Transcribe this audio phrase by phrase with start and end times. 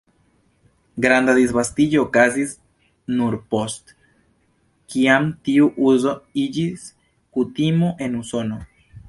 [1.05, 2.55] Granda disvastiĝo okazis
[3.19, 3.93] nur post
[4.95, 6.15] kiam tiu uzo
[6.47, 6.89] iĝis
[7.39, 8.61] kutimo en Usono.